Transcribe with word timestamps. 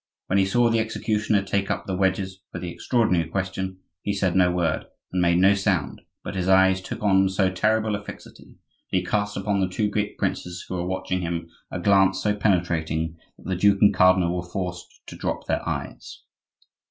When 0.25 0.39
he 0.39 0.47
saw 0.47 0.67
the 0.71 0.79
executioner 0.79 1.43
take 1.43 1.69
up 1.69 1.85
the 1.85 1.95
wedges 1.95 2.41
for 2.51 2.57
the 2.57 2.71
"extraordinary 2.71 3.29
question" 3.29 3.77
he 4.01 4.13
said 4.13 4.35
no 4.35 4.49
word 4.51 4.85
and 5.11 5.21
made 5.21 5.37
no 5.37 5.53
sound, 5.53 6.01
but 6.23 6.33
his 6.33 6.47
eyes 6.47 6.81
took 6.81 7.03
on 7.03 7.29
so 7.29 7.51
terrible 7.51 7.95
a 7.95 8.03
fixity, 8.03 8.45
and 8.45 8.55
he 8.87 9.03
cast 9.05 9.37
upon 9.37 9.59
the 9.59 9.69
two 9.69 9.91
great 9.91 10.17
princes 10.17 10.65
who 10.67 10.73
were 10.73 10.87
watching 10.87 11.21
him 11.21 11.51
a 11.69 11.77
glance 11.79 12.19
so 12.19 12.35
penetrating, 12.35 13.15
that 13.37 13.45
the 13.47 13.55
duke 13.55 13.77
and 13.79 13.93
cardinal 13.93 14.35
were 14.35 14.41
forced 14.49 14.87
to 15.05 15.15
drop 15.15 15.45
their 15.45 15.61
eyes. 15.69 16.23